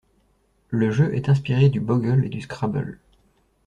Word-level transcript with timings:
Le 0.71 0.89
jeu 0.89 1.13
est 1.13 1.29
inspiré 1.29 1.69
du 1.69 1.79
Boggle 1.79 2.25
et 2.25 2.29
du 2.29 2.41
Scrabble. 2.41 2.97